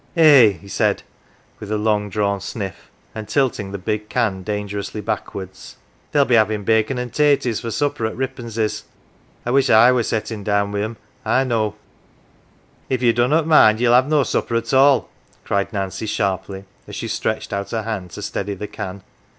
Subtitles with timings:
[0.17, 1.03] "Eh!" he said,
[1.59, 5.75] with a long drawn sniff', and tilting the big can dangerously backwards,"
[6.11, 8.85] they'll be bavin 1 bacon an 1 taties for supper at Rippons's.
[9.45, 11.75] I wish I were settin' down wi 1 'em, I know.""
[12.89, 15.09] If ye dunnot mind yell have no supper at all,"
[15.45, 19.03] cried Nancy sharply, as she stretched out her hand to steady the can.